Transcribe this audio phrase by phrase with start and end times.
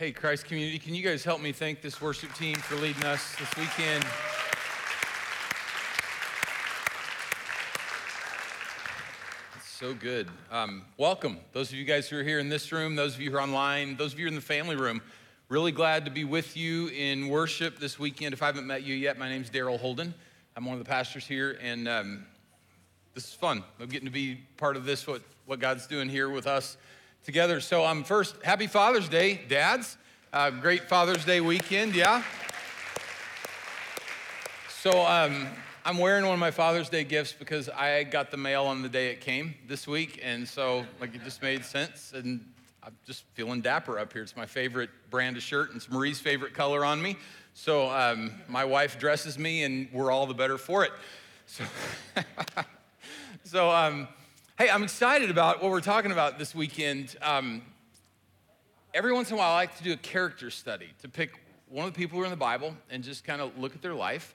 [0.00, 3.36] Hey, Christ community, can you guys help me thank this worship team for leading us
[3.36, 4.02] this weekend?
[9.56, 10.26] It's so good.
[10.50, 13.30] Um, welcome, those of you guys who are here in this room, those of you
[13.30, 15.02] who are online, those of you in the family room.
[15.50, 18.32] Really glad to be with you in worship this weekend.
[18.32, 20.14] If I haven't met you yet, my name's Daryl Holden.
[20.56, 22.24] I'm one of the pastors here, and um,
[23.12, 23.62] this is fun.
[23.78, 26.78] I'm getting to be part of this, what, what God's doing here with us
[27.24, 27.60] together.
[27.60, 29.96] So, um, first, happy Father's Day, dads.
[30.32, 32.22] Uh, great Father's Day weekend, yeah?
[34.80, 35.48] So, um,
[35.84, 38.88] I'm wearing one of my Father's Day gifts because I got the mail on the
[38.88, 42.44] day it came this week, and so, like, it just made sense, and
[42.82, 44.22] I'm just feeling dapper up here.
[44.22, 47.16] It's my favorite brand of shirt, and it's Marie's favorite color on me.
[47.54, 50.92] So, um, my wife dresses me, and we're all the better for it.
[51.46, 51.64] So,
[53.44, 54.08] so um,
[54.60, 57.16] Hey, I'm excited about what we're talking about this weekend.
[57.22, 57.62] Um,
[58.92, 61.86] every once in a while, I like to do a character study to pick one
[61.86, 63.94] of the people who are in the Bible and just kind of look at their
[63.94, 64.34] life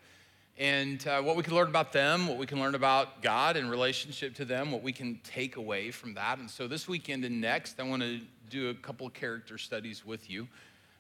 [0.57, 3.69] and uh, what we can learn about them, what we can learn about God in
[3.69, 6.39] relationship to them, what we can take away from that.
[6.39, 10.27] And so this weekend and next, I want to do a couple character studies with
[10.27, 10.47] you.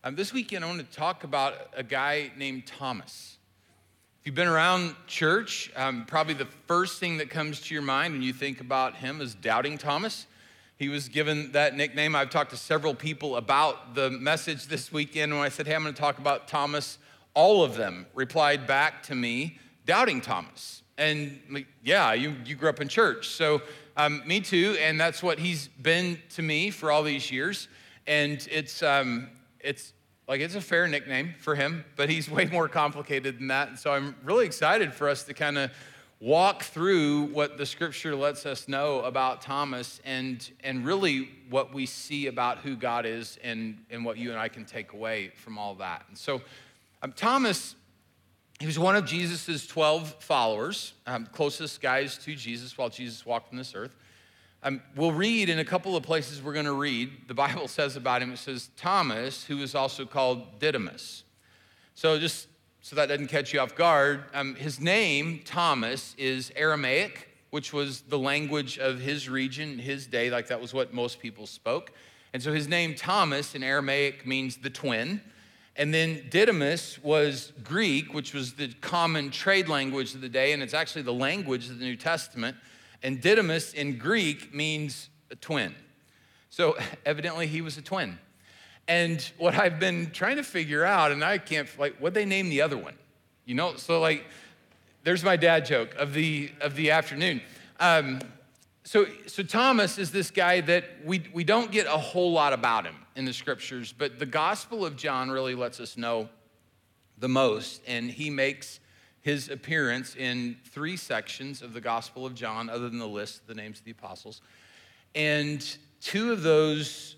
[0.03, 3.34] Um, this weekend, I want to talk about a guy named Thomas.
[4.25, 8.11] If you've been around church, um, probably the first thing that comes to your mind
[8.11, 10.25] when you think about him is Doubting Thomas.
[10.79, 12.15] He was given that nickname.
[12.15, 15.31] I've talked to several people about the message this weekend.
[15.31, 16.97] When I said, Hey, I'm going to talk about Thomas,
[17.35, 20.81] all of them replied back to me, Doubting Thomas.
[20.97, 23.27] And like, yeah, you, you grew up in church.
[23.27, 23.61] So,
[23.95, 24.75] um, me too.
[24.81, 27.67] And that's what he's been to me for all these years.
[28.07, 29.29] And it's, um,
[29.59, 29.93] it's,
[30.27, 33.69] like, it's a fair nickname for him, but he's way more complicated than that.
[33.69, 35.71] And so I'm really excited for us to kind of
[36.19, 41.85] walk through what the scripture lets us know about Thomas and, and really what we
[41.85, 45.57] see about who God is and, and what you and I can take away from
[45.57, 46.05] all that.
[46.07, 46.41] And so,
[47.01, 47.75] um, Thomas,
[48.59, 53.51] he was one of Jesus' 12 followers, um, closest guys to Jesus while Jesus walked
[53.51, 53.95] on this earth.
[54.65, 57.27] Um, we'll read in a couple of places we're going to read.
[57.27, 61.23] The Bible says about him, it says Thomas, who is also called Didymus.
[61.93, 62.47] So just
[62.81, 68.01] so that doesn't catch you off guard, um, his name, Thomas, is Aramaic, which was
[68.01, 71.91] the language of his region, his day, like that was what most people spoke.
[72.33, 75.21] And so his name, Thomas, in Aramaic means the twin.
[75.75, 80.63] And then Didymus was Greek, which was the common trade language of the day, and
[80.63, 82.57] it's actually the language of the New Testament.
[83.05, 85.75] And Didymus in Greek means a twin.
[86.49, 88.17] So evidently he was a twin.
[88.87, 92.49] And what I've been trying to figure out, and I can't, like, what they name
[92.49, 92.95] the other one?
[93.45, 94.25] You know, so like,
[95.03, 97.41] there's my dad joke of the of the afternoon.
[97.79, 98.21] Um,
[98.83, 102.85] so, so Thomas is this guy that we, we don't get a whole lot about
[102.85, 106.27] him in the scriptures, but the Gospel of John really lets us know
[107.19, 108.79] the most, and he makes
[109.25, 113.47] his appearance in three sections of the Gospel of John, other than the list, of
[113.47, 114.39] the names of the apostles.
[115.15, 115.65] And
[115.99, 117.15] two of those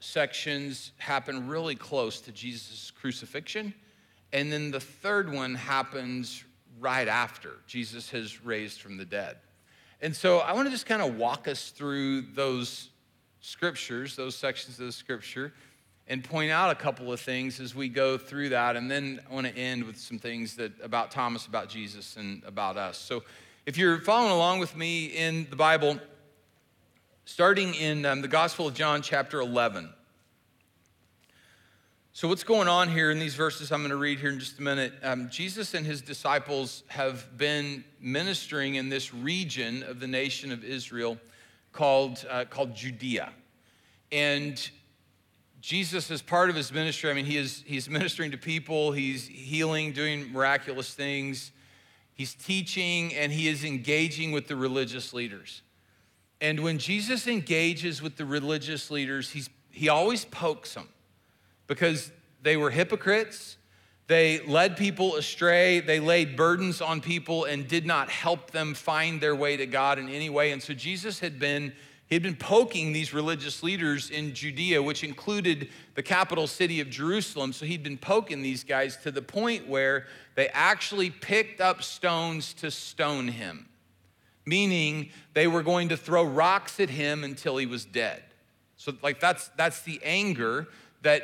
[0.00, 3.74] sections happen really close to Jesus' crucifixion.
[4.32, 6.42] And then the third one happens
[6.80, 9.36] right after Jesus has raised from the dead.
[10.00, 12.88] And so I want to just kind of walk us through those
[13.42, 15.52] scriptures, those sections of the scripture,
[16.08, 18.76] and point out a couple of things as we go through that.
[18.76, 22.42] And then I want to end with some things that about Thomas, about Jesus, and
[22.44, 22.98] about us.
[22.98, 23.22] So
[23.66, 25.98] if you're following along with me in the Bible,
[27.24, 29.88] starting in um, the Gospel of John, chapter 11.
[32.14, 34.58] So, what's going on here in these verses I'm going to read here in just
[34.58, 34.92] a minute?
[35.02, 40.62] Um, Jesus and his disciples have been ministering in this region of the nation of
[40.62, 41.16] Israel
[41.72, 43.32] called, uh, called Judea.
[44.10, 44.70] And
[45.62, 49.28] Jesus, as part of his ministry, I mean, he is, he's ministering to people, he's
[49.28, 51.52] healing, doing miraculous things,
[52.14, 55.62] he's teaching, and he is engaging with the religious leaders.
[56.40, 60.88] And when Jesus engages with the religious leaders, he's, he always pokes them
[61.68, 62.10] because
[62.42, 63.56] they were hypocrites.
[64.08, 65.78] They led people astray.
[65.78, 70.00] They laid burdens on people and did not help them find their way to God
[70.00, 70.50] in any way.
[70.50, 71.72] And so Jesus had been
[72.12, 77.54] He'd been poking these religious leaders in Judea, which included the capital city of Jerusalem.
[77.54, 82.52] So he'd been poking these guys to the point where they actually picked up stones
[82.54, 83.66] to stone him,
[84.44, 88.22] meaning they were going to throw rocks at him until he was dead.
[88.76, 90.68] So, like, that's, that's the anger
[91.00, 91.22] that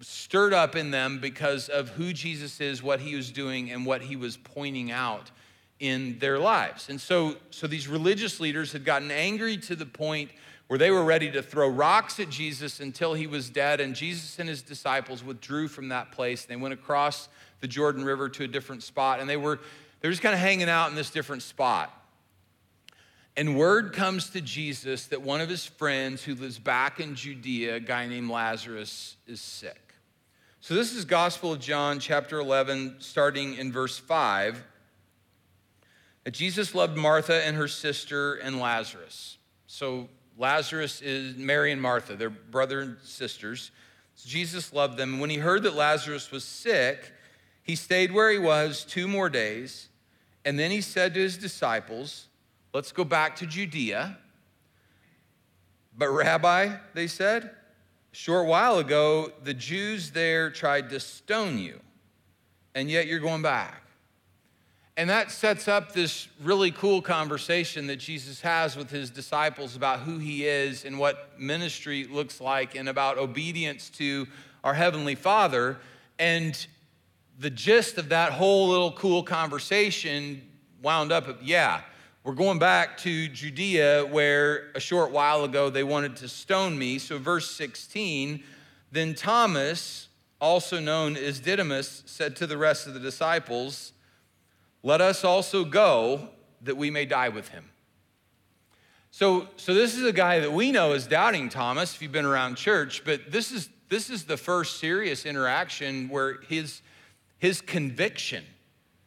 [0.00, 4.02] stirred up in them because of who Jesus is, what he was doing, and what
[4.02, 5.30] he was pointing out
[5.82, 6.88] in their lives.
[6.88, 10.30] And so, so these religious leaders had gotten angry to the point
[10.68, 13.80] where they were ready to throw rocks at Jesus until he was dead.
[13.80, 16.44] And Jesus and his disciples withdrew from that place.
[16.44, 17.28] They went across
[17.60, 19.58] the Jordan River to a different spot, and they were,
[20.00, 21.92] they were just kind of hanging out in this different spot.
[23.36, 27.76] And word comes to Jesus that one of his friends who lives back in Judea,
[27.76, 29.94] a guy named Lazarus, is sick.
[30.60, 34.62] So this is Gospel of John, chapter 11, starting in verse 5.
[36.30, 39.38] Jesus loved Martha and her sister and Lazarus.
[39.66, 40.08] So
[40.38, 43.70] Lazarus is Mary and Martha, they're brother and sisters.
[44.14, 45.18] So Jesus loved them.
[45.18, 47.12] When he heard that Lazarus was sick,
[47.62, 49.88] he stayed where he was two more days.
[50.44, 52.28] And then he said to his disciples,
[52.74, 54.18] Let's go back to Judea.
[55.96, 61.80] But, Rabbi, they said, a short while ago, the Jews there tried to stone you,
[62.74, 63.81] and yet you're going back.
[64.96, 70.00] And that sets up this really cool conversation that Jesus has with his disciples about
[70.00, 74.26] who he is and what ministry looks like and about obedience to
[74.62, 75.78] our Heavenly Father.
[76.18, 76.66] And
[77.38, 80.42] the gist of that whole little cool conversation
[80.82, 81.80] wound up, yeah,
[82.22, 86.98] we're going back to Judea where a short while ago they wanted to stone me.
[86.98, 88.42] So, verse 16,
[88.92, 93.92] then Thomas, also known as Didymus, said to the rest of the disciples,
[94.82, 96.28] Let us also go
[96.62, 97.70] that we may die with him.
[99.10, 102.24] So, so this is a guy that we know is doubting Thomas, if you've been
[102.24, 106.80] around church, but this is, this is the first serious interaction where his,
[107.38, 108.44] his conviction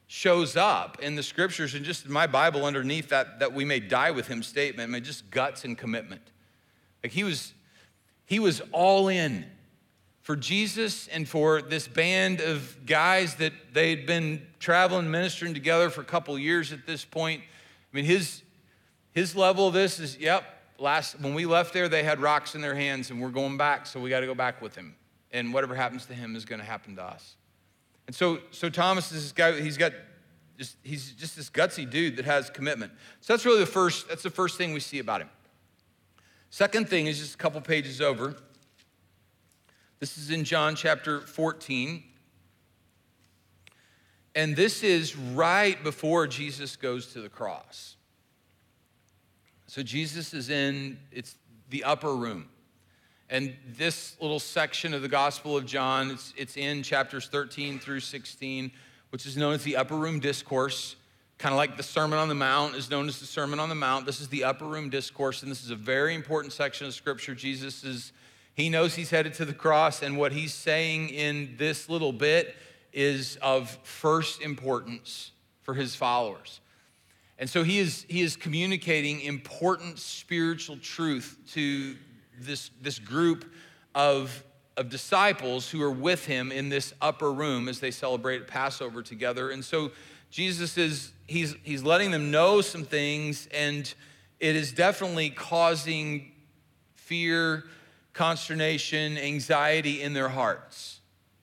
[0.07, 3.80] shows up in the scriptures and just in my Bible underneath that, that we may
[3.80, 6.22] die with him statement, I mean, just guts and commitment.
[7.04, 7.54] Like he was,
[8.25, 9.45] he was all in
[10.25, 16.01] for Jesus and for this band of guys that they'd been traveling, ministering together for
[16.01, 17.44] a couple years at this point.
[17.44, 18.42] I mean, his,
[19.12, 20.44] his level of this is, yep,
[20.80, 23.86] last when we left there, they had rocks in their hands and we're going back,
[23.86, 24.95] so we got to go back with him.
[25.31, 27.36] And whatever happens to him is going to happen to us.
[28.07, 29.92] And so, so Thomas is this guy, he's got
[30.57, 32.92] just, he's just this gutsy dude that has commitment.
[33.22, 35.30] So that's really the first, that's the first thing we see about him.
[36.50, 38.36] Second thing is just a couple pages over.
[40.00, 42.03] This is in John chapter 14.
[44.36, 47.95] And this is right before Jesus goes to the cross.
[49.68, 51.36] So Jesus is in, it's
[51.69, 52.50] the upper room.
[53.30, 58.01] And this little section of the Gospel of John, it's, it's in chapters 13 through
[58.01, 58.71] 16,
[59.09, 60.95] which is known as the Upper Room Discourse.
[61.38, 63.75] Kind of like the Sermon on the Mount is known as the Sermon on the
[63.75, 64.06] Mount.
[64.06, 67.33] This is the Upper Room Discourse, and this is a very important section of Scripture.
[67.33, 68.13] Jesus is,
[68.55, 72.55] he knows he's headed to the cross, and what he's saying in this little bit
[72.93, 75.31] is of first importance
[75.61, 76.61] for his followers.
[77.37, 81.97] And so he is, he is communicating important spiritual truth to
[82.39, 83.51] this, this group
[83.93, 84.43] of,
[84.77, 89.49] of disciples who are with him in this upper room as they celebrate Passover together.
[89.49, 89.91] And so
[90.31, 93.93] Jesus is, he's, he's letting them know some things, and
[94.39, 96.31] it is definitely causing
[96.93, 97.65] fear,
[98.15, 101.01] consternation, anxiety in their hearts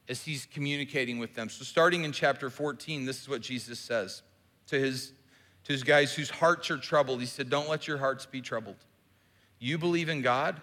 [0.08, 1.48] as he's communicating with them.
[1.48, 4.22] So, starting in chapter 14, this is what Jesus says
[4.66, 5.12] to his,
[5.64, 7.20] to his guys whose hearts are troubled.
[7.20, 8.76] He said, Don't let your hearts be troubled.
[9.60, 10.60] You believe in God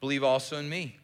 [0.00, 0.96] believe also in me.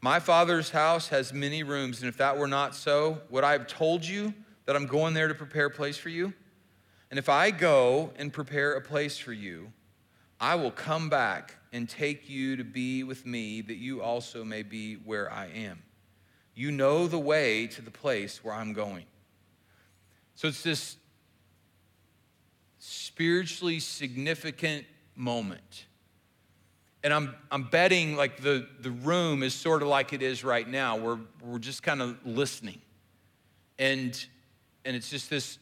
[0.00, 3.66] My Father's house has many rooms, and if that were not so, would I have
[3.66, 4.34] told you
[4.66, 6.32] that I'm going there to prepare a place for you?
[7.10, 9.72] And if I go and prepare a place for you,
[10.42, 14.62] I will come back and take you to be with me, that you also may
[14.62, 15.82] be where I am.
[16.54, 19.06] You know the way to the place where I'm going.
[20.34, 20.96] So it's this
[22.78, 24.84] spiritually significant
[25.16, 25.86] moment
[27.04, 30.66] and I'm, I'm betting like the, the room is sort of like it is right
[30.66, 30.96] now.
[30.96, 32.80] We're, we're just kind of listening.
[33.78, 34.24] And,
[34.84, 35.58] and it's just this,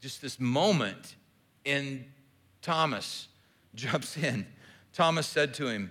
[0.00, 1.16] just this moment.
[1.64, 2.06] in
[2.62, 3.28] Thomas
[3.74, 4.46] jumps in.
[4.92, 5.90] Thomas said to him,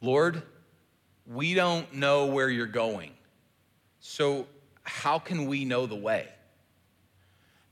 [0.00, 0.42] Lord,
[1.26, 3.12] we don't know where you're going.
[4.00, 4.46] So
[4.82, 6.28] how can we know the way?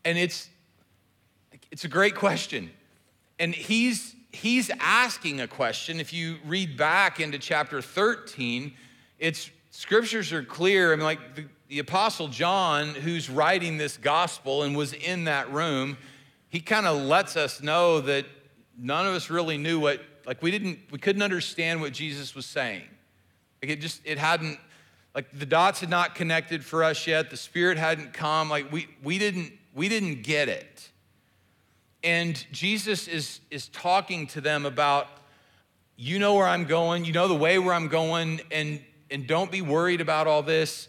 [0.05, 0.49] And it's,
[1.71, 2.71] it's a great question.
[3.39, 6.01] And he's he's asking a question.
[6.01, 8.75] If you read back into chapter 13,
[9.19, 10.93] it's scriptures are clear.
[10.93, 15.51] I mean, like the, the Apostle John, who's writing this gospel and was in that
[15.53, 15.97] room,
[16.55, 18.27] he kind of lets us know that
[18.79, 22.47] none of us really knew what, like we didn't, we couldn't understand what Jesus was
[22.47, 22.85] saying.
[23.61, 24.61] Like it just, it hadn't,
[25.17, 27.29] like the dots had not connected for us yet.
[27.29, 28.51] The Spirit hadn't come.
[28.51, 30.91] Like we, we didn't, we didn't get it.
[32.05, 35.09] And Jesus is, is talking to them about,
[35.97, 38.81] you know where I'm going, you know the way where I'm going, and,
[39.11, 40.87] and don't be worried about all this.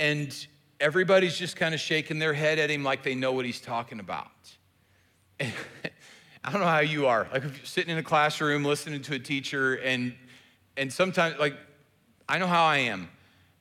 [0.00, 0.34] And
[0.80, 4.00] everybody's just kind of shaking their head at him like they know what he's talking
[4.00, 4.26] about.
[5.40, 7.28] I don't know how you are.
[7.32, 10.14] Like if you're sitting in a classroom listening to a teacher, and
[10.76, 11.56] and sometimes like
[12.28, 13.08] I know how I am.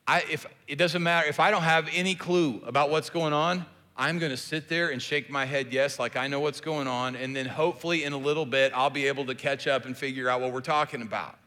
[0.07, 3.65] I if it doesn't matter if I don't have any clue about what's going on,
[3.97, 6.87] I'm going to sit there and shake my head yes, like I know what's going
[6.87, 9.97] on, and then hopefully in a little bit I'll be able to catch up and
[9.97, 11.37] figure out what we're talking about.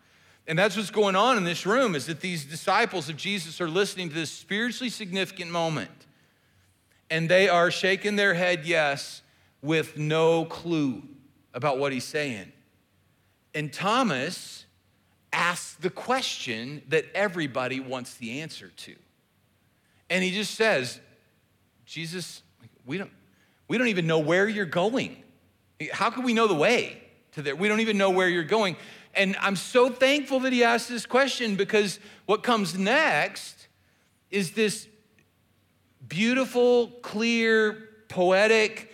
[0.46, 3.68] And that's what's going on in this room is that these disciples of Jesus are
[3.68, 5.90] listening to this spiritually significant moment.
[7.10, 9.20] And they are shaking their head yes
[9.62, 11.02] with no clue
[11.54, 12.52] about what he's saying.
[13.54, 14.66] And Thomas
[15.32, 18.94] asks the question that everybody wants the answer to.
[20.10, 21.00] And he just says,
[21.84, 22.42] Jesus,
[22.86, 23.10] we don't,
[23.66, 25.22] we don't even know where you're going.
[25.92, 27.56] How can we know the way to there?
[27.56, 28.76] We don't even know where you're going.
[29.14, 33.68] And I'm so thankful that he asked this question because what comes next
[34.30, 34.86] is this
[36.06, 38.87] beautiful, clear, poetic,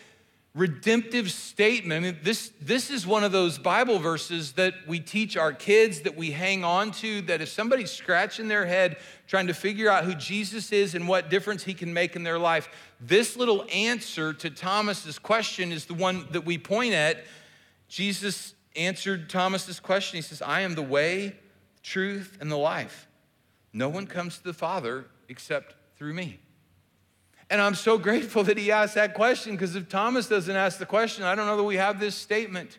[0.54, 2.23] redemptive statement.
[2.23, 6.30] This, this is one of those Bible verses that we teach our kids, that we
[6.30, 8.96] hang on to, that if somebody's scratching their head
[9.26, 12.38] trying to figure out who Jesus is and what difference he can make in their
[12.38, 12.68] life,
[13.00, 17.25] this little answer to Thomas's question is the one that we point at.
[17.88, 20.18] Jesus answered Thomas's question.
[20.18, 21.37] He says, I am the way,
[21.82, 23.08] truth, and the life.
[23.73, 26.38] No one comes to the Father except through me.
[27.51, 30.87] And I'm so grateful that he asked that question because if Thomas doesn't ask the
[30.87, 32.79] question, I don't know that we have this statement.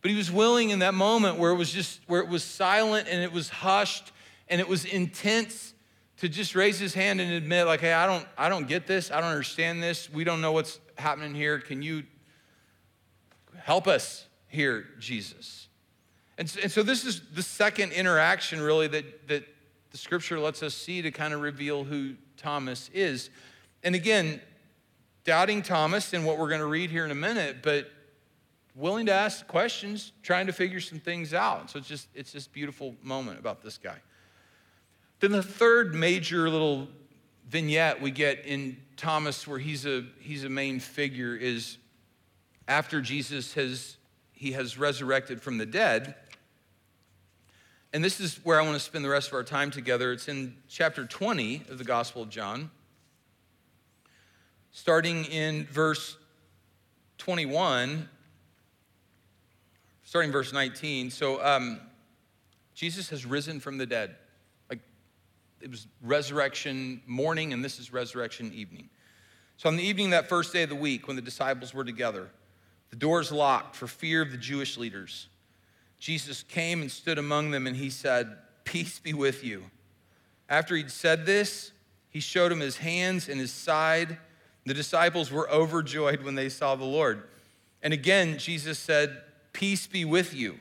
[0.00, 3.08] But he was willing in that moment where it was just where it was silent
[3.10, 4.12] and it was hushed
[4.48, 5.72] and it was intense
[6.18, 9.10] to just raise his hand and admit like, "Hey, I don't I don't get this.
[9.10, 10.10] I don't understand this.
[10.10, 11.58] We don't know what's happening here.
[11.58, 12.04] Can you
[13.56, 15.68] help us?" hear Jesus.
[16.38, 19.44] And so, and so this is the second interaction, really, that, that
[19.90, 23.30] the scripture lets us see to kind of reveal who Thomas is.
[23.84, 24.40] And again,
[25.24, 27.90] doubting Thomas and what we're going to read here in a minute, but
[28.74, 31.70] willing to ask questions, trying to figure some things out.
[31.70, 33.98] So it's just it's this beautiful moment about this guy.
[35.20, 36.88] Then the third major little
[37.48, 41.78] vignette we get in Thomas where he's a he's a main figure is
[42.66, 43.96] after Jesus has
[44.32, 46.14] he has resurrected from the dead.
[47.92, 50.10] And this is where I want to spend the rest of our time together.
[50.10, 52.72] It's in chapter 20 of the Gospel of John,
[54.74, 56.16] starting in verse
[57.18, 58.08] 21,
[60.02, 61.10] starting verse 19.
[61.10, 61.80] So, um,
[62.74, 64.16] Jesus has risen from the dead.
[64.68, 64.80] Like
[65.60, 68.90] it was resurrection morning, and this is resurrection evening.
[69.56, 72.28] So, on the evening that first day of the week, when the disciples were together,
[72.90, 75.28] the doors locked for fear of the Jewish leaders.
[76.00, 79.62] Jesus came and stood among them and he said, Peace be with you.
[80.48, 81.70] After he'd said this,
[82.10, 84.18] he showed him his hands and his side.
[84.66, 87.24] The disciples were overjoyed when they saw the Lord.
[87.82, 89.20] And again, Jesus said,
[89.52, 90.58] Peace be with you.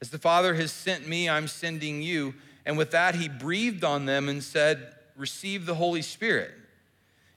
[0.00, 2.34] As the Father has sent me, I'm sending you.
[2.64, 6.52] And with that, he breathed on them and said, Receive the Holy Spirit.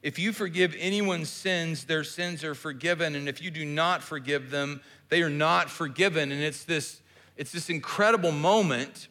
[0.02, 3.16] If you forgive anyone's sins, their sins are forgiven.
[3.16, 6.32] And if you do not forgive them, they are not forgiven.
[6.32, 7.02] And it's this,
[7.36, 9.10] it's this incredible moment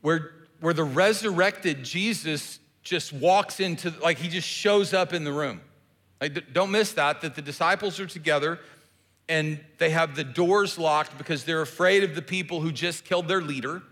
[0.00, 5.32] where, where the resurrected Jesus just walks into, like he just shows up in the
[5.32, 5.60] room.
[6.20, 8.58] Like, don't miss that, that the disciples are together
[9.28, 13.28] and they have the doors locked because they're afraid of the people who just killed
[13.28, 13.82] their leader.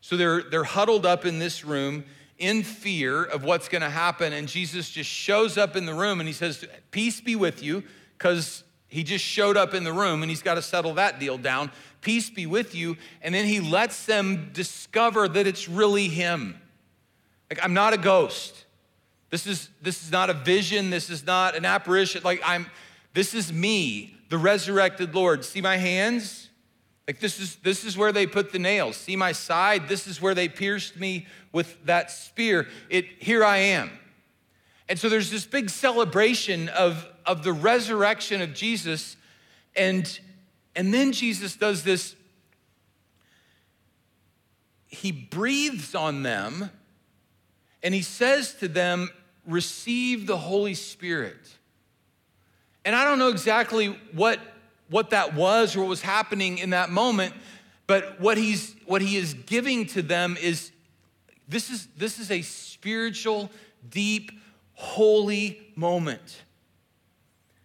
[0.00, 2.04] So they're, they're huddled up in this room
[2.38, 4.32] in fear of what's going to happen.
[4.32, 7.82] And Jesus just shows up in the room and he says, Peace be with you,
[8.18, 11.38] because he just showed up in the room and he's got to settle that deal
[11.38, 11.70] down.
[12.00, 12.96] Peace be with you.
[13.22, 16.60] And then he lets them discover that it's really him.
[17.54, 18.64] Like, I'm not a ghost.
[19.30, 20.90] This is, this is not a vision.
[20.90, 22.22] This is not an apparition.
[22.24, 22.66] Like, I'm,
[23.12, 25.44] this is me, the resurrected Lord.
[25.44, 26.48] See my hands?
[27.06, 28.96] Like this is this is where they put the nails.
[28.96, 29.88] See my side?
[29.88, 32.66] This is where they pierced me with that spear.
[32.88, 33.90] It here I am.
[34.88, 39.16] And so there's this big celebration of, of the resurrection of Jesus.
[39.76, 40.18] And,
[40.74, 42.16] and then Jesus does this.
[44.86, 46.70] He breathes on them
[47.84, 49.10] and he says to them,
[49.46, 51.36] Receive the Holy Spirit.
[52.86, 54.40] And I don't know exactly what
[54.88, 57.34] what that was or what was happening in that moment,
[57.86, 60.72] but what he's what he is giving to them is
[61.46, 63.50] this is this is a spiritual,
[63.88, 64.32] deep,
[64.72, 66.42] holy moment.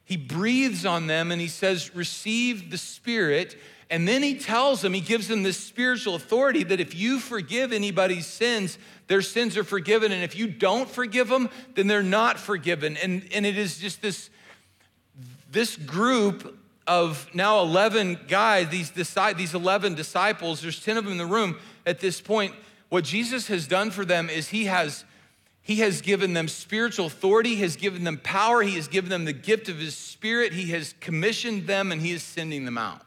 [0.03, 3.55] he breathes on them and he says, Receive the Spirit.
[3.91, 7.71] And then he tells them, he gives them this spiritual authority that if you forgive
[7.73, 8.77] anybody's sins,
[9.09, 10.11] their sins are forgiven.
[10.13, 12.95] And if you don't forgive them, then they're not forgiven.
[12.95, 14.29] And, and it is just this,
[15.51, 21.17] this group of now 11 guys, these, these 11 disciples, there's 10 of them in
[21.17, 22.53] the room at this point.
[22.89, 25.03] What Jesus has done for them is he has
[25.61, 29.25] he has given them spiritual authority, he has given them power, he has given them
[29.25, 33.05] the gift of his spirit, he has commissioned them, and he is sending them out.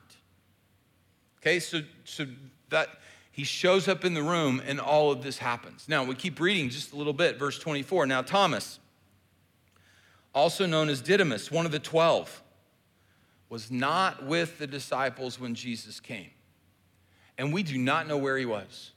[1.40, 2.24] Okay, so, so
[2.70, 2.88] that
[3.42, 5.88] he shows up in the room and all of this happens.
[5.88, 8.06] Now we keep reading just a little bit, verse 24.
[8.06, 8.78] Now, Thomas,
[10.32, 12.40] also known as Didymus, one of the 12,
[13.48, 16.30] was not with the disciples when Jesus came.
[17.36, 18.92] And we do not know where he was.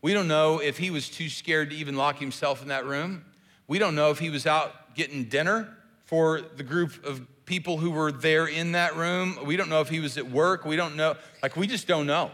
[0.00, 3.24] We don't know if he was too scared to even lock himself in that room.
[3.66, 7.90] We don't know if he was out getting dinner for the group of people who
[7.90, 9.40] were there in that room.
[9.44, 10.64] We don't know if he was at work.
[10.64, 11.16] We don't know.
[11.42, 12.30] Like, we just don't know.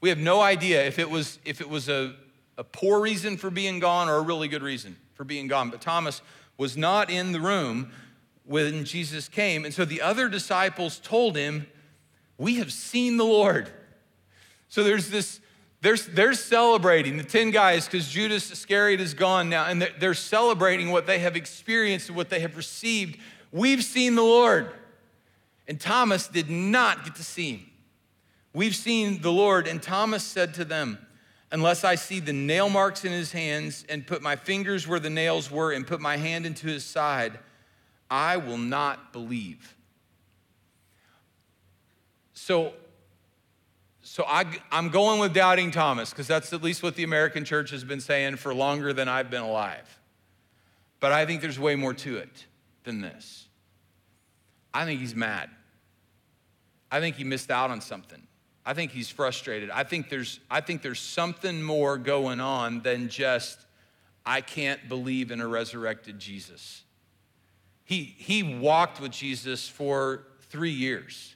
[0.00, 2.14] We have no idea if it was, if it was a,
[2.56, 5.70] a poor reason for being gone or a really good reason for being gone.
[5.70, 6.22] But Thomas
[6.56, 7.92] was not in the room
[8.44, 9.64] when Jesus came.
[9.64, 11.66] And so the other disciples told him,
[12.38, 13.70] We have seen the Lord.
[14.68, 15.40] So there's this
[15.82, 20.14] they're, they're celebrating, the 10 guys, because Judas Iscariot is gone now, and they're, they're
[20.14, 23.18] celebrating what they have experienced and what they have received.
[23.50, 24.70] We've seen the Lord.
[25.66, 27.69] And Thomas did not get to see him.
[28.52, 30.98] We've seen the Lord, and Thomas said to them,
[31.52, 35.10] Unless I see the nail marks in his hands and put my fingers where the
[35.10, 37.38] nails were and put my hand into his side,
[38.08, 39.74] I will not believe.
[42.34, 42.72] So
[44.02, 47.70] so I, am going with doubting Thomas because that's at least what the American church
[47.70, 50.00] has been saying for longer than I've been alive.
[50.98, 52.46] But I think there's way more to it
[52.82, 53.46] than this.
[54.74, 55.48] I think he's mad.
[56.90, 58.26] I think he missed out on something.
[58.70, 59.68] I think he's frustrated.
[59.68, 63.58] I think there's, I think there's something more going on than just,
[64.24, 66.84] I can't believe in a resurrected Jesus.
[67.82, 71.34] He, he walked with Jesus for three years.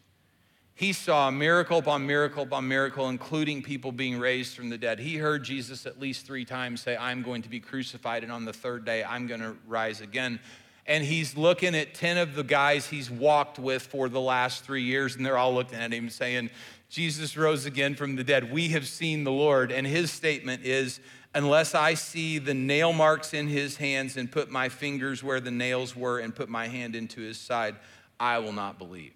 [0.76, 5.00] He saw miracle upon miracle upon miracle, including people being raised from the dead.
[5.00, 8.44] He heard Jesus at least three times say, I'm going to be crucified, and on
[8.44, 10.38] the third day, I'm going to rise again.
[10.86, 14.82] And he's looking at 10 of the guys he's walked with for the last three
[14.82, 16.50] years, and they're all looking at him saying,
[16.90, 18.52] Jesus rose again from the dead.
[18.52, 19.72] We have seen the Lord.
[19.72, 21.00] And his statement is,
[21.34, 25.50] Unless I see the nail marks in his hands and put my fingers where the
[25.50, 27.74] nails were and put my hand into his side,
[28.20, 29.14] I will not believe.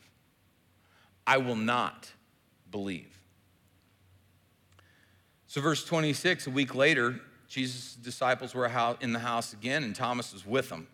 [1.24, 2.10] I will not
[2.72, 3.20] believe.
[5.46, 8.68] So, verse 26, a week later, Jesus' disciples were
[9.00, 10.88] in the house again, and Thomas was with them.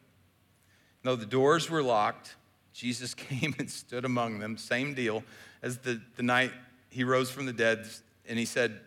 [1.05, 2.35] Though the doors were locked,
[2.73, 4.57] Jesus came and stood among them.
[4.57, 5.23] Same deal
[5.63, 6.51] as the, the night
[6.91, 7.87] he rose from the dead,
[8.27, 8.81] and he said,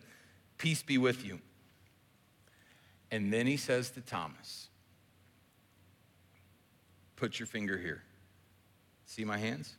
[0.58, 1.40] Peace be with you.
[3.10, 4.68] And then he says to Thomas,
[7.16, 8.02] Put your finger here.
[9.06, 9.74] See my hands?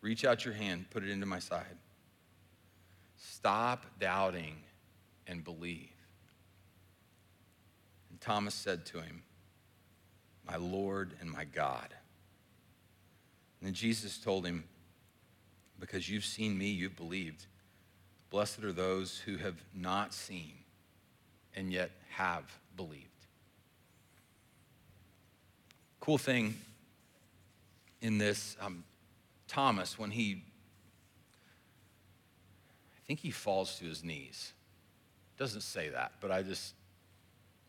[0.00, 1.76] Reach out your hand, put it into my side.
[3.16, 4.56] Stop doubting
[5.26, 5.88] and believe.
[8.10, 9.22] And Thomas said to him,
[10.46, 11.88] My Lord and my God.
[13.60, 14.64] And then Jesus told him,
[15.80, 17.46] Because you've seen me, you've believed.
[18.30, 20.54] Blessed are those who have not seen
[21.54, 22.44] and yet have
[22.76, 23.08] believed.
[26.00, 26.54] Cool thing
[28.02, 28.84] in this, um,
[29.48, 30.42] Thomas when he,
[32.92, 34.52] I think he falls to his knees.
[35.38, 36.74] Doesn't say that, but I just,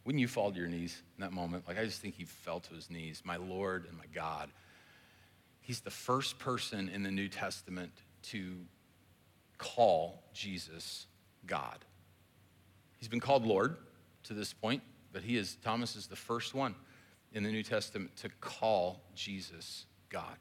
[0.05, 1.67] wouldn't you fall to your knees in that moment?
[1.67, 3.23] Like, I just think he fell to his knees.
[3.25, 4.49] My Lord and my God.
[5.61, 7.91] He's the first person in the New Testament
[8.29, 8.55] to
[9.57, 11.07] call Jesus
[11.47, 11.79] God.
[12.99, 13.77] He's been called Lord
[14.23, 16.75] to this point, but he is, Thomas is the first one
[17.33, 20.37] in the New Testament to call Jesus God.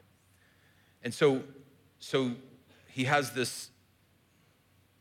[1.02, 1.42] And so,
[1.98, 2.32] so
[2.88, 3.70] he has this,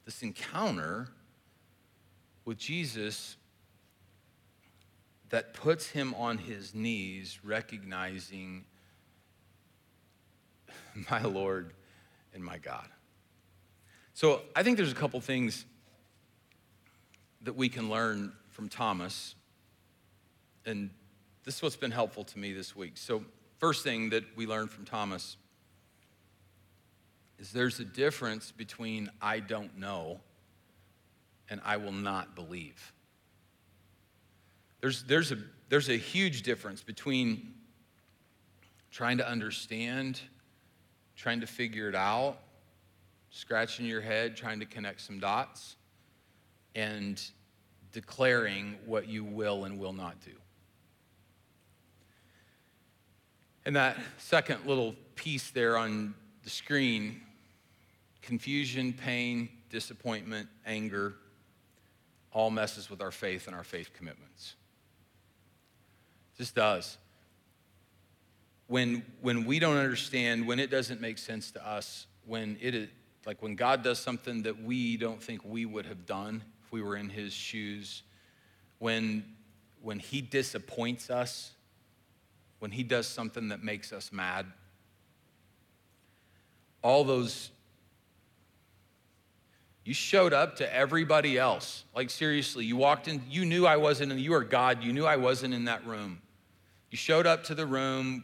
[0.06, 1.10] this encounter
[2.46, 3.36] with Jesus
[5.30, 8.66] that puts him on his knees, recognizing
[11.10, 11.74] my Lord
[12.34, 12.88] and my God.
[14.14, 15.66] So I think there's a couple things
[17.42, 19.36] that we can learn from Thomas.
[20.66, 20.90] And
[21.44, 22.94] this is what's been helpful to me this week.
[22.96, 23.24] So,
[23.58, 25.38] first thing that we learned from Thomas
[27.38, 30.22] is there's a difference between I don't know
[31.50, 32.94] and I will not believe.
[34.84, 35.38] There's, there's, a,
[35.70, 37.54] there's a huge difference between
[38.92, 40.20] trying to understand,
[41.16, 42.36] trying to figure it out,
[43.32, 45.78] scratching your head, trying to connect some dots,
[46.76, 47.24] and
[47.94, 50.34] declaring what you will and will not do.
[53.66, 57.22] And that second little piece there on the screen
[58.22, 61.14] confusion, pain, disappointment, anger,
[62.34, 64.56] all messes with our faith and our faith commitments.
[66.38, 66.98] Just does.
[68.68, 72.90] When, when we don't understand, when it doesn't make sense to us, when it is,
[73.26, 76.82] like when God does something that we don't think we would have done if we
[76.82, 78.04] were in his shoes,
[78.80, 79.24] when,
[79.82, 81.52] when he disappoints us,
[82.60, 84.46] when he does something that makes us mad,
[86.82, 87.50] all those
[89.86, 91.84] you showed up to everybody else.
[91.96, 95.06] Like, seriously, you walked in, you knew I wasn't in, you are God, you knew
[95.06, 96.22] I wasn't in that room.
[96.90, 98.24] You showed up to the room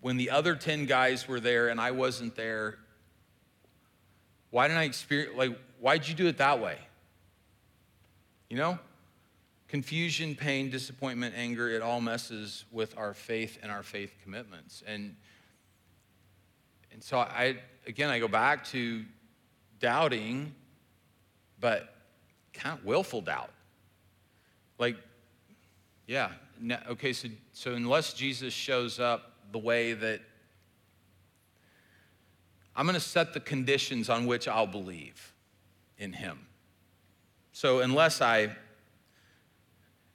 [0.00, 2.78] when the other 10 guys were there and I wasn't there.
[4.50, 6.78] Why didn't I experience, like, why'd you do it that way?
[8.48, 8.78] You know?
[9.68, 14.82] Confusion, pain, disappointment, anger, it all messes with our faith and our faith commitments.
[14.86, 15.16] And,
[16.92, 17.56] and so I,
[17.86, 19.04] again, I go back to
[19.80, 20.54] doubting
[21.66, 21.92] but
[22.52, 23.50] kind of willful doubt.
[24.78, 24.96] Like,
[26.06, 26.30] yeah,
[26.88, 30.20] okay, so, so unless Jesus shows up the way that
[32.76, 35.34] I'm going to set the conditions on which I'll believe
[35.98, 36.38] in him.
[37.50, 38.54] So unless I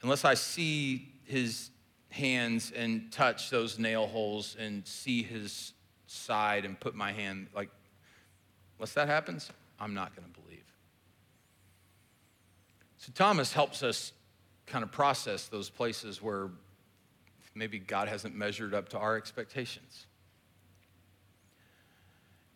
[0.04, 1.70] unless I see his
[2.12, 5.74] hands and touch those nail holes and see his
[6.08, 7.72] side and put my hand like
[8.78, 10.41] unless that happens, I'm not going to believe.
[13.02, 14.14] So Thomas helps us
[14.68, 16.50] kind of process those places where
[17.56, 20.06] maybe God hasn't measured up to our expectations.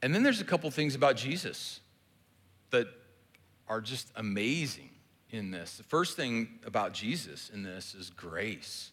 [0.04, 1.80] And then there's a couple things about Jesus
[2.70, 2.86] that
[3.68, 4.92] are just amazing
[5.32, 5.78] in this.
[5.78, 8.92] The first thing about Jesus in this is grace.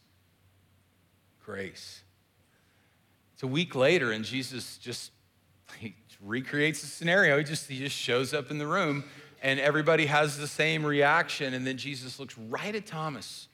[1.44, 2.00] Grace.
[3.34, 5.12] It's a week later, and Jesus just
[5.78, 7.36] he recreates the scenario.
[7.36, 9.04] He just, he just shows up in the room
[9.42, 11.52] and everybody has the same reaction.
[11.52, 13.48] And then Jesus looks right at Thomas.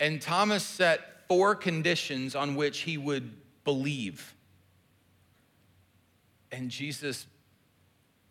[0.00, 3.30] And Thomas set four conditions on which he would
[3.64, 4.34] believe.
[6.50, 7.26] And Jesus,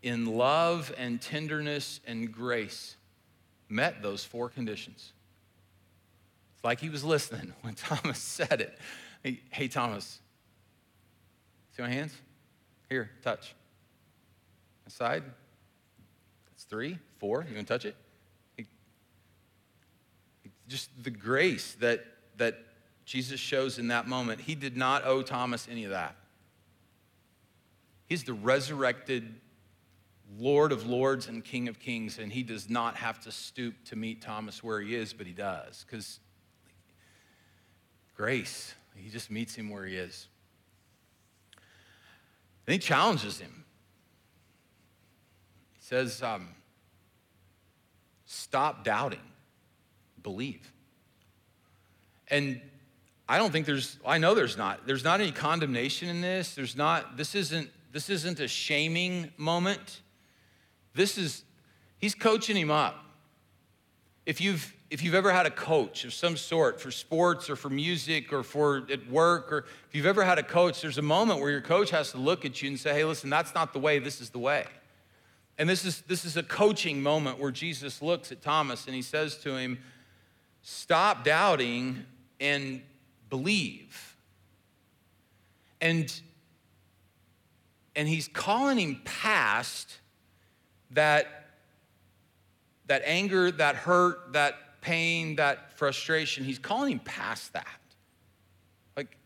[0.01, 2.97] in love and tenderness and grace,
[3.69, 5.13] met those four conditions.
[6.55, 8.77] It's like he was listening when Thomas said it.
[9.23, 10.19] Hey, hey Thomas,
[11.75, 12.13] see my hands?
[12.89, 13.53] Here, touch.
[14.85, 15.23] Aside,
[16.69, 17.45] three, four.
[17.47, 17.95] You want to touch it?
[20.67, 22.05] just the grace that,
[22.37, 22.59] that
[23.05, 24.41] Jesus shows in that moment.
[24.41, 26.15] He did not owe Thomas any of that.
[28.05, 29.35] He's the resurrected
[30.37, 33.95] Lord of Lords and King of Kings, and he does not have to stoop to
[33.95, 36.19] meet Thomas where he is, but he does, because
[38.15, 40.27] grace, he just meets him where he is.
[42.65, 43.63] And he challenges him.
[45.87, 46.49] Says, um,
[48.25, 49.21] Stop doubting,
[50.21, 50.73] believe.
[52.27, 52.59] And
[53.29, 54.85] I don't think there's, I know there's not.
[54.85, 56.55] There's not any condemnation in this.
[56.55, 60.01] There's not, this isn't, this isn't a shaming moment.
[60.93, 61.43] This is,
[61.99, 63.05] he's coaching him up.
[64.25, 67.69] If you've, if you've ever had a coach of some sort for sports or for
[67.69, 71.39] music or for at work, or if you've ever had a coach, there's a moment
[71.39, 73.79] where your coach has to look at you and say, hey, listen, that's not the
[73.79, 74.65] way, this is the way.
[75.57, 79.01] And this is, this is a coaching moment where Jesus looks at Thomas and he
[79.01, 79.79] says to him,
[80.61, 82.03] Stop doubting
[82.39, 82.81] and
[83.29, 84.15] believe.
[85.79, 86.11] And,
[87.95, 89.97] and he's calling him past
[90.91, 91.47] that,
[92.87, 96.43] that anger, that hurt, that pain, that frustration.
[96.43, 97.79] He's calling him past that.
[98.97, 99.17] Like,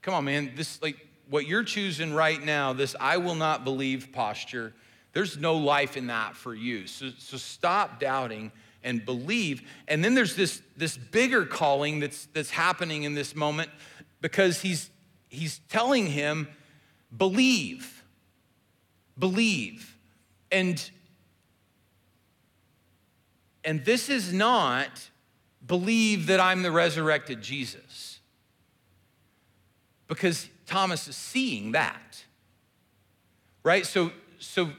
[0.00, 4.10] come on, man, this, like, what you're choosing right now, this I will not believe
[4.12, 4.72] posture
[5.16, 6.86] there's no life in that for you.
[6.86, 8.52] So, so stop doubting
[8.84, 9.66] and believe.
[9.88, 13.70] And then there's this, this bigger calling that's, that's happening in this moment
[14.20, 14.90] because he's,
[15.30, 16.48] he's telling him,
[17.16, 18.04] believe,
[19.18, 19.96] believe.
[20.52, 20.90] And,
[23.64, 25.08] and this is not
[25.66, 28.20] believe that I'm the resurrected Jesus.
[30.08, 32.22] Because Thomas is seeing that.
[33.64, 33.86] Right?
[33.86, 34.72] So, so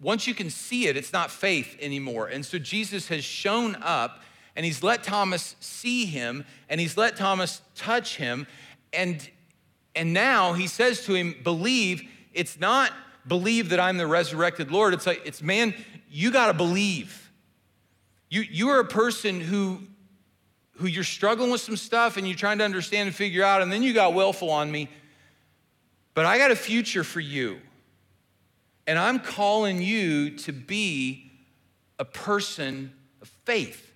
[0.00, 2.26] once you can see it, it's not faith anymore.
[2.26, 4.22] And so Jesus has shown up
[4.56, 8.46] and he's let Thomas see him and he's let Thomas touch him.
[8.92, 9.28] And,
[9.94, 12.02] And now he says to him, Believe.
[12.32, 12.92] It's not
[13.26, 14.92] believe that I'm the resurrected Lord.
[14.94, 15.74] It's like, it's man,
[16.10, 17.30] you got to believe.
[18.28, 19.80] You, you are a person who,
[20.78, 23.70] who you're struggling with some stuff and you're trying to understand and figure out, and
[23.70, 24.88] then you got willful on me.
[26.14, 27.60] But I got a future for you.
[28.86, 31.30] And I'm calling you to be
[31.98, 32.92] a person
[33.22, 33.92] of faith.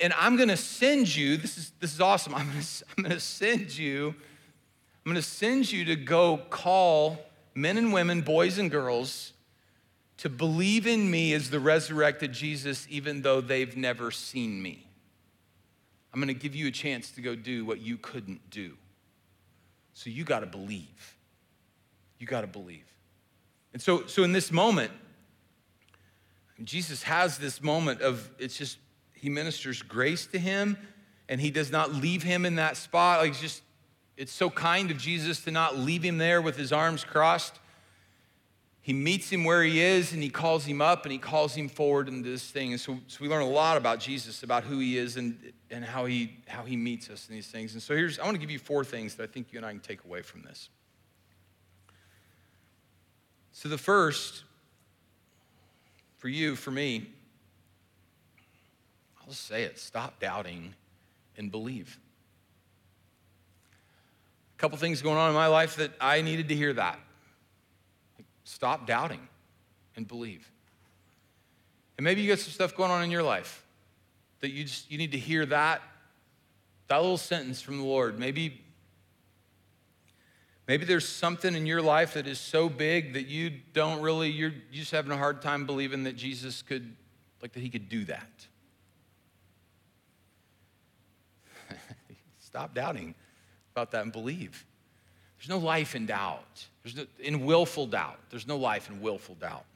[0.00, 2.34] And I'm gonna send you, this is, this is awesome.
[2.34, 2.64] I'm gonna,
[2.96, 4.14] I'm gonna send you,
[5.04, 7.18] I'm gonna send you to go call
[7.54, 9.32] men and women, boys and girls,
[10.18, 14.86] to believe in me as the resurrected Jesus, even though they've never seen me.
[16.12, 18.76] I'm gonna give you a chance to go do what you couldn't do.
[19.94, 21.16] So you gotta believe.
[22.18, 22.93] You gotta believe.
[23.74, 24.92] And so, so in this moment,
[26.62, 28.78] Jesus has this moment of it's just,
[29.12, 30.78] he ministers grace to him
[31.28, 33.20] and he does not leave him in that spot.
[33.20, 33.62] Like, just,
[34.16, 37.58] it's so kind of Jesus to not leave him there with his arms crossed.
[38.80, 41.68] He meets him where he is and he calls him up and he calls him
[41.68, 42.70] forward into this thing.
[42.70, 45.84] And so, so we learn a lot about Jesus, about who he is and, and
[45.84, 47.72] how, he, how he meets us in these things.
[47.72, 49.66] And so here's, I want to give you four things that I think you and
[49.66, 50.68] I can take away from this.
[53.56, 54.42] So, the first,
[56.18, 57.06] for you, for me,
[59.22, 60.74] I'll say it stop doubting
[61.38, 61.96] and believe.
[64.58, 66.98] A couple things going on in my life that I needed to hear that.
[68.42, 69.20] Stop doubting
[69.94, 70.50] and believe.
[71.96, 73.64] And maybe you got some stuff going on in your life
[74.40, 75.80] that you just you need to hear that
[76.88, 78.18] that little sentence from the Lord.
[78.18, 78.60] Maybe
[80.66, 84.52] Maybe there's something in your life that is so big that you don't really, you're,
[84.72, 86.96] just having a hard time believing that Jesus could,
[87.42, 88.46] like that he could do that.
[92.38, 93.14] Stop doubting
[93.74, 94.64] about that and believe.
[95.38, 96.66] There's no life in doubt.
[96.82, 98.18] There's no, in willful doubt.
[98.30, 99.66] There's no life in willful doubt.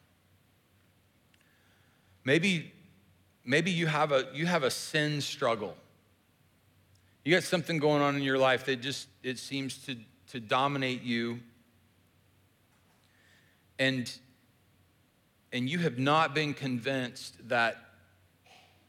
[2.25, 2.73] Maybe,
[3.45, 5.77] maybe you have a you have a sin struggle.
[7.25, 9.97] You got something going on in your life that just it seems to
[10.33, 11.41] to dominate you.
[13.79, 14.11] And,
[15.53, 17.77] and you have not been convinced that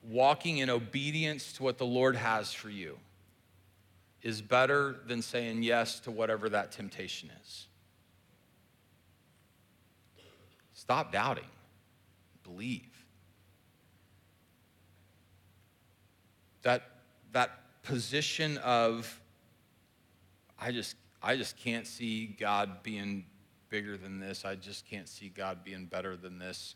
[0.03, 2.97] walking in obedience to what the Lord has for you
[4.21, 7.67] is better than saying yes to whatever that temptation is.
[10.73, 11.45] Stop doubting,
[12.43, 12.81] believe.
[16.63, 16.83] That,
[17.31, 17.51] that
[17.83, 19.21] position of,
[20.59, 23.25] I just I just can't see God being
[23.69, 24.45] bigger than this.
[24.45, 26.75] I just can't see God being better than this.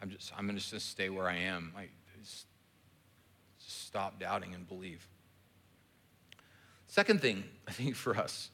[0.00, 1.72] I'm just, I'm going to just stay where I am.
[1.76, 1.88] I
[2.20, 2.46] just,
[3.64, 5.06] just stop doubting and believe.
[6.86, 8.50] Second thing, I think for us,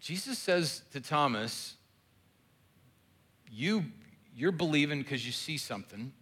[0.00, 1.76] Jesus says to Thomas,
[3.50, 3.84] you,
[4.36, 6.12] you're believing because you see something.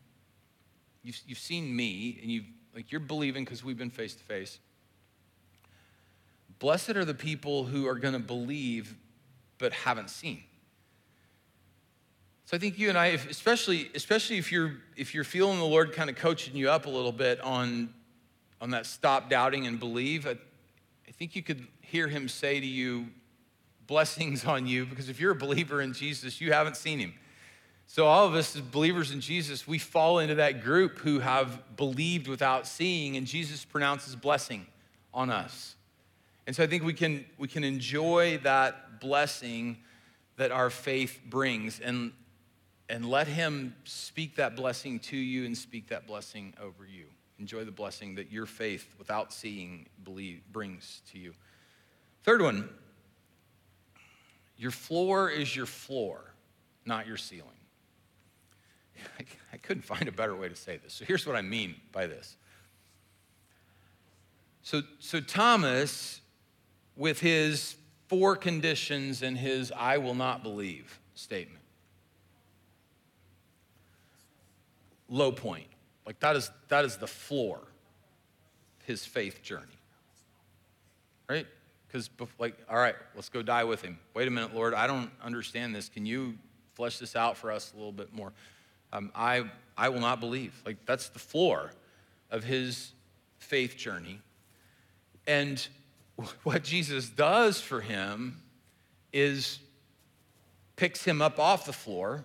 [1.02, 2.44] You've, you've seen me, and you've,
[2.74, 4.60] like, you're believing because we've been face to face.
[6.62, 8.94] Blessed are the people who are going to believe
[9.58, 10.44] but haven't seen.
[12.44, 15.92] So I think you and I, especially, especially if you're if you're feeling the Lord
[15.92, 17.92] kind of coaching you up a little bit on,
[18.60, 20.36] on that stop doubting and believe, I,
[21.08, 23.08] I think you could hear him say to you,
[23.88, 27.12] blessings on you, because if you're a believer in Jesus, you haven't seen him.
[27.88, 31.76] So all of us as believers in Jesus, we fall into that group who have
[31.76, 34.64] believed without seeing, and Jesus pronounces blessing
[35.12, 35.74] on us.
[36.46, 39.78] And so I think we can, we can enjoy that blessing
[40.36, 42.12] that our faith brings and,
[42.88, 47.04] and let Him speak that blessing to you and speak that blessing over you.
[47.38, 51.32] Enjoy the blessing that your faith, without seeing, believe, brings to you.
[52.24, 52.68] Third one
[54.56, 56.22] your floor is your floor,
[56.86, 57.50] not your ceiling.
[59.52, 60.92] I, couldn't find a better way to say this.
[60.94, 62.36] So here's what I mean by this.
[64.62, 66.20] So, so Thomas
[67.02, 67.74] with his
[68.06, 71.64] four conditions and his I will not believe statement.
[75.08, 75.66] Low point.
[76.06, 77.58] Like that is that is the floor
[78.84, 79.80] his faith journey.
[81.28, 81.48] Right?
[81.88, 83.98] Because like, all right, let's go die with him.
[84.14, 85.88] Wait a minute, Lord, I don't understand this.
[85.88, 86.34] Can you
[86.74, 88.32] flesh this out for us a little bit more?
[88.92, 90.62] Um, I I will not believe.
[90.64, 91.72] Like that's the floor
[92.30, 92.92] of his
[93.38, 94.20] faith journey.
[95.26, 95.66] And
[96.42, 98.42] what Jesus does for him
[99.12, 99.58] is
[100.76, 102.24] picks him up off the floor,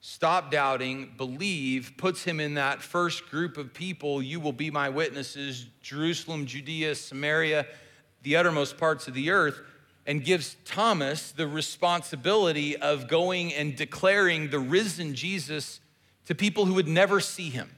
[0.00, 4.22] stop doubting, believe, puts him in that first group of people.
[4.22, 7.66] You will be my witnesses, Jerusalem, Judea, Samaria,
[8.22, 9.60] the uttermost parts of the earth.
[10.06, 15.80] and gives Thomas the responsibility of going and declaring the risen Jesus
[16.24, 17.70] to people who would never see him.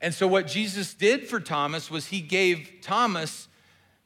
[0.00, 3.48] And so, what Jesus did for Thomas was he gave Thomas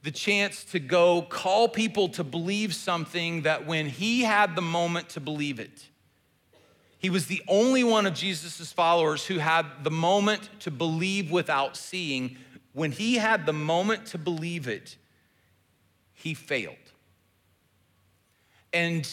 [0.09, 5.11] the chance to go call people to believe something that when he had the moment
[5.11, 5.87] to believe it,
[6.99, 11.77] he was the only one of Jesus' followers who had the moment to believe without
[11.77, 12.39] seeing.
[12.73, 14.97] When he had the moment to believe it,
[16.15, 16.77] he failed.
[18.73, 19.07] And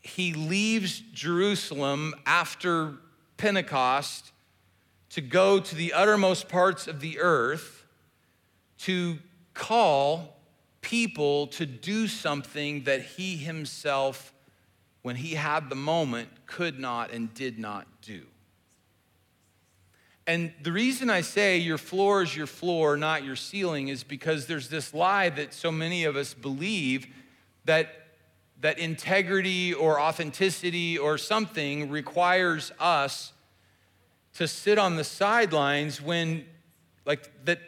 [0.00, 2.94] he leaves Jerusalem after
[3.36, 4.32] Pentecost
[5.10, 7.84] to go to the uttermost parts of the earth
[8.78, 9.18] to
[9.54, 10.36] call
[10.80, 14.34] people to do something that he himself,
[15.02, 18.22] when he had the moment, could not and did not do.
[20.26, 24.46] And the reason I say your floor is your floor, not your ceiling, is because
[24.46, 27.06] there's this lie that so many of us believe
[27.66, 27.88] that,
[28.60, 33.32] that integrity or authenticity or something requires us
[34.34, 36.46] to sit on the sidelines when,
[37.04, 37.60] like, that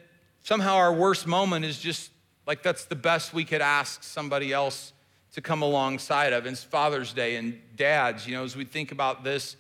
[0.47, 2.13] somehow our worst moment is just
[2.47, 4.93] like that's the best we could ask somebody else
[5.33, 6.47] to come alongside of.
[6.47, 9.57] And it's Father's Day and dads, you know, as we think about this,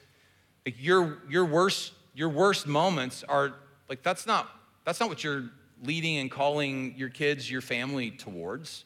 [0.65, 3.55] like your, your worst your worst moments are
[3.91, 4.49] like that's not
[4.85, 5.51] that's not what you're
[5.83, 8.85] leading and calling your kids your family towards.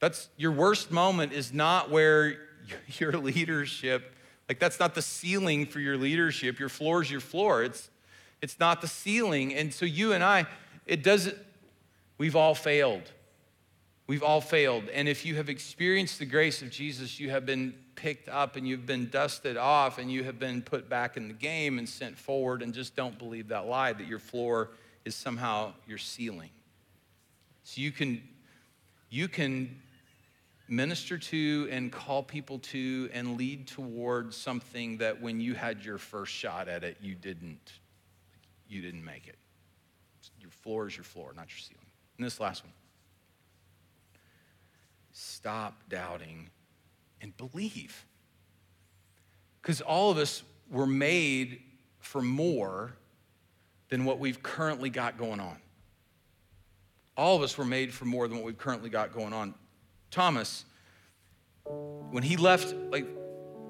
[0.00, 2.38] That's your worst moment is not where
[2.98, 4.16] your leadership
[4.48, 6.58] like that's not the ceiling for your leadership.
[6.58, 7.62] Your floor is your floor.
[7.62, 7.88] It's
[8.42, 9.54] it's not the ceiling.
[9.54, 10.46] And so you and i
[10.86, 11.36] it doesn't
[12.18, 13.12] we've all failed
[14.06, 17.74] we've all failed and if you have experienced the grace of jesus you have been
[17.94, 21.34] picked up and you've been dusted off and you have been put back in the
[21.34, 24.70] game and sent forward and just don't believe that lie that your floor
[25.04, 26.50] is somehow your ceiling.
[27.62, 28.22] So you can
[29.10, 29.80] you can
[30.68, 35.98] minister to and call people to and lead towards something that when you had your
[35.98, 37.72] first shot at it you didn't
[38.68, 39.36] you didn't make it.
[40.40, 41.86] Your floor is your floor, not your ceiling.
[42.18, 42.72] And this last one.
[45.12, 46.48] Stop doubting
[47.20, 48.06] and believe.
[49.62, 51.60] Because all of us were made
[52.00, 52.96] for more
[53.88, 55.56] than what we've currently got going on.
[57.16, 59.54] All of us were made for more than what we've currently got going on.
[60.10, 60.64] Thomas,
[61.64, 63.06] when he left, like,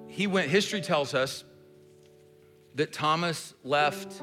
[0.09, 1.45] he went, history tells us
[2.75, 4.23] that Thomas left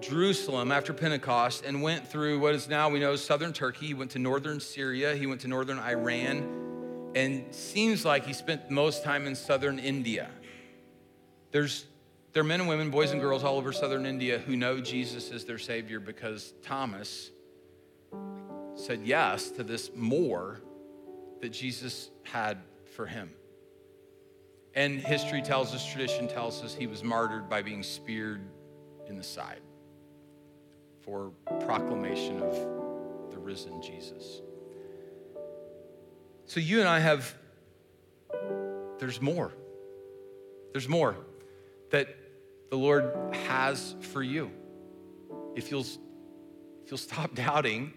[0.00, 3.86] Jerusalem after Pentecost and went through what is now we know southern Turkey.
[3.86, 8.70] He went to northern Syria, he went to northern Iran, and seems like he spent
[8.70, 10.30] most time in southern India.
[11.50, 11.86] There's
[12.32, 15.30] there are men and women, boys and girls all over southern India who know Jesus
[15.30, 17.30] as their Savior because Thomas
[18.74, 20.60] said yes to this more
[21.40, 22.58] that Jesus had
[22.94, 23.30] for him.
[24.74, 28.42] And history tells us, tradition tells us, he was martyred by being speared
[29.08, 29.62] in the side
[31.06, 32.52] for proclamation of
[33.30, 34.42] the risen Jesus.
[36.46, 37.34] So you and I have,
[38.98, 39.52] there's more.
[40.72, 41.16] There's more
[41.90, 42.08] that
[42.70, 43.12] the Lord
[43.46, 44.50] has for you.
[45.54, 45.86] If you'll,
[46.84, 47.94] if you'll stop doubting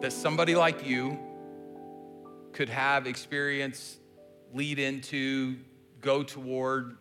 [0.00, 1.18] that somebody like you
[2.52, 3.98] could have experience,
[4.54, 5.56] lead into,
[6.00, 6.96] go toward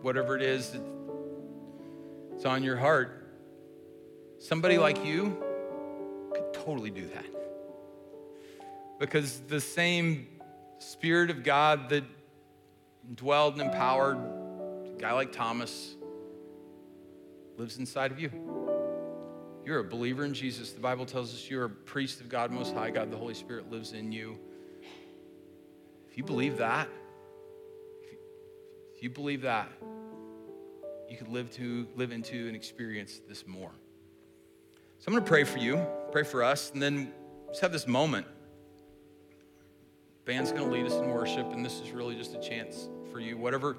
[0.00, 0.74] whatever it is
[2.46, 3.26] on your heart,
[4.38, 5.42] somebody like you
[6.32, 7.24] could totally do that
[8.98, 10.26] because the same
[10.78, 12.04] Spirit of God that
[13.14, 15.94] dwelled and empowered a guy like Thomas
[17.56, 18.30] lives inside of you.
[19.64, 20.72] You're a believer in Jesus.
[20.72, 22.90] The Bible tells us you're a priest of God Most High.
[22.90, 24.38] God, the Holy Spirit lives in you.
[26.10, 26.88] If you believe that,
[28.94, 29.70] if you believe that,
[31.08, 33.70] you could live to live into and experience this more.
[34.98, 37.12] So I'm going to pray for you, pray for us, and then
[37.48, 38.26] just have this moment
[40.24, 43.20] band's going to lead us in worship, and this is really just a chance for
[43.20, 43.76] you, whatever,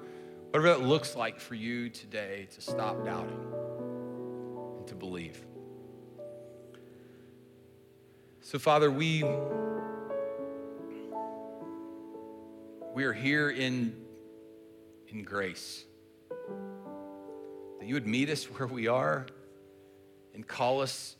[0.50, 3.40] whatever that looks like for you today, to stop doubting
[4.78, 5.44] and to believe.
[8.40, 9.24] So, Father, we
[12.94, 13.96] we are here in
[15.08, 15.84] in grace.
[17.86, 19.26] That you would meet us where we are
[20.34, 21.14] and call us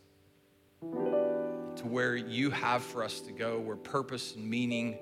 [0.83, 4.99] to where you have for us to go, where purpose and meaning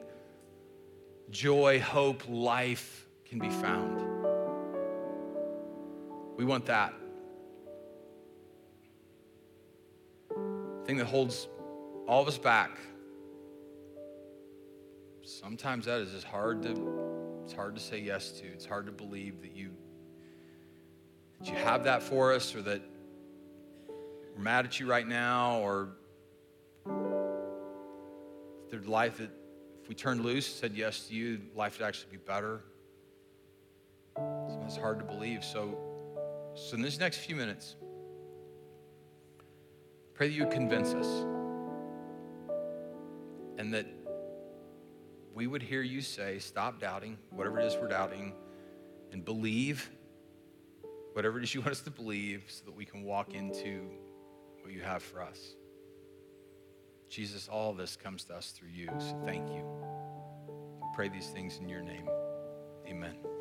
[1.30, 3.98] joy, hope, life can be found.
[6.36, 6.92] We want that.
[10.84, 11.48] Thing that holds
[12.06, 12.76] all of us back.
[15.22, 18.46] Sometimes that is just hard to it's hard to say yes to.
[18.48, 19.70] It's hard to believe that you
[21.38, 22.82] that you have that for us or that
[24.36, 25.88] we're mad at you right now or
[28.70, 29.30] their life that
[29.82, 32.62] if we turned loose, said yes to you, life would actually be better.
[34.64, 35.44] It's hard to believe.
[35.44, 35.78] So,
[36.54, 37.76] so in these next few minutes,
[40.14, 41.06] pray that you would convince us
[43.58, 43.86] and that
[45.34, 48.32] we would hear you say, stop doubting, whatever it is we're doubting,
[49.12, 49.90] and believe
[51.14, 53.88] whatever it is you want us to believe so that we can walk into
[54.60, 55.54] what you have for us.
[57.08, 59.64] Jesus, all this comes to us through you, so thank you.
[60.94, 62.08] Pray these things in your name.
[62.88, 63.33] Amen.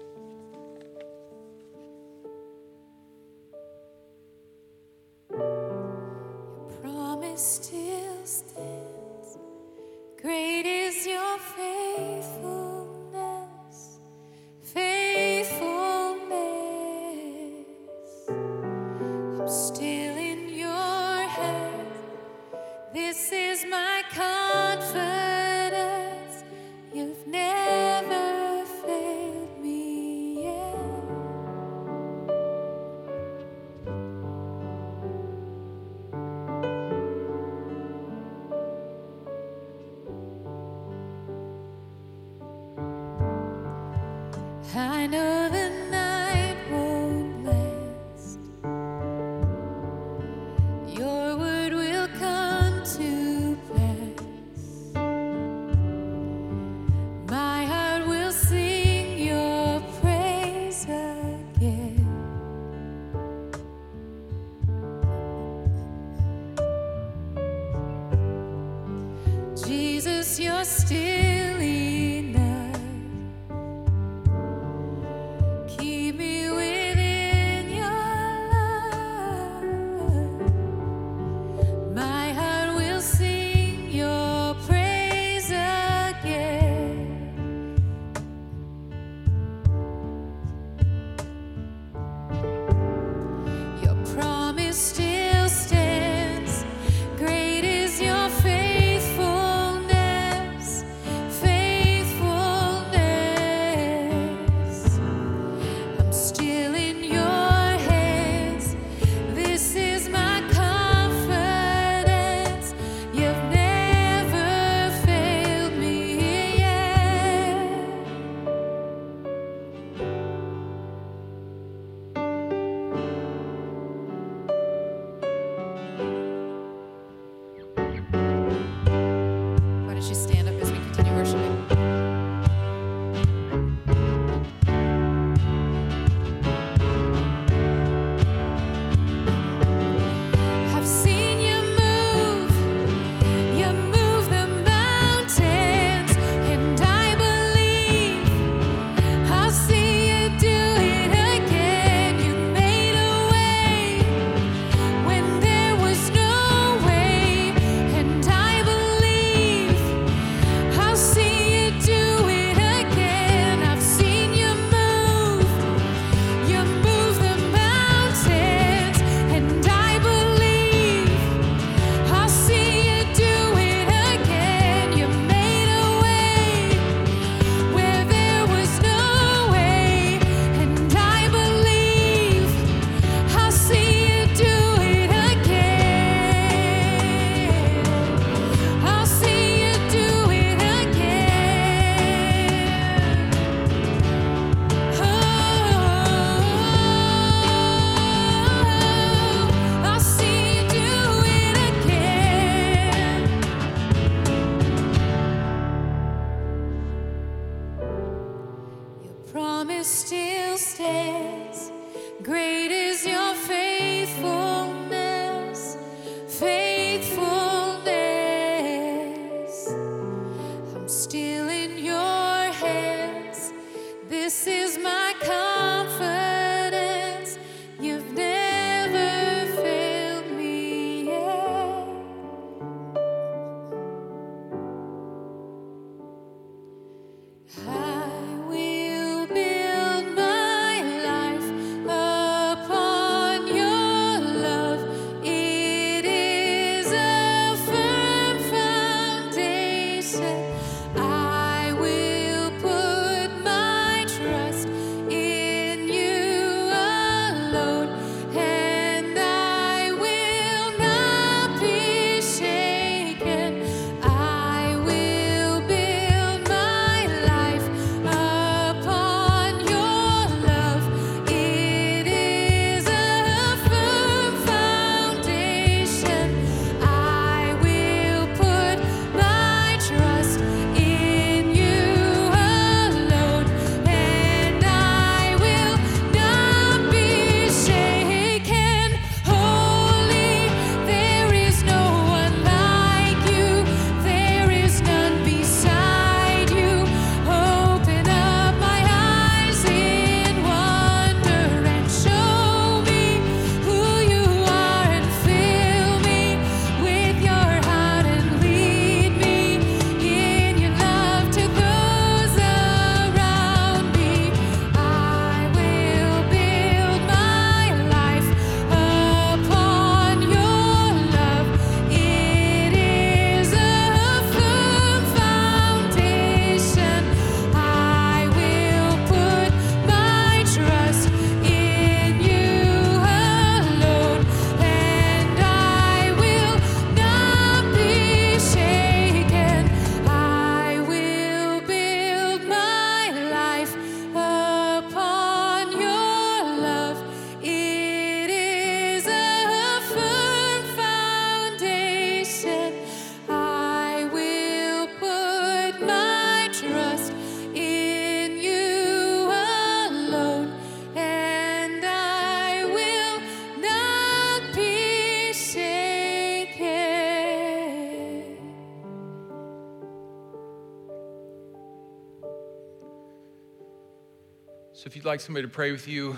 [375.03, 376.13] You'd like somebody to pray with you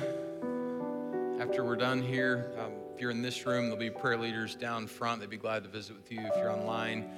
[1.39, 4.85] after we're done here, um, if you're in this room, there'll be prayer leaders down
[4.85, 5.21] front.
[5.21, 6.19] They'd be glad to visit with you.
[6.19, 7.09] If you're online,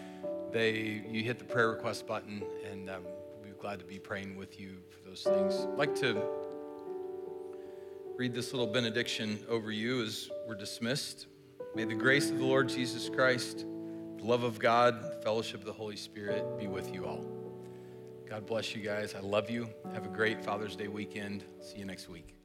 [0.54, 2.42] they you hit the prayer request button,
[2.72, 5.68] and um, we'll be glad to be praying with you for those things.
[5.70, 6.24] I'd like to
[8.16, 11.28] read this little benediction over you as we're dismissed.
[11.76, 13.66] May the grace of the Lord Jesus Christ,
[14.18, 17.37] the love of God, the fellowship of the Holy Spirit be with you all.
[18.30, 19.16] God bless you guys.
[19.16, 19.70] I love you.
[19.94, 21.46] Have a great Father's Day weekend.
[21.62, 22.37] See you next week.